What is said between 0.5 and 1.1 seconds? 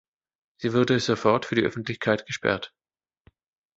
Sie wurde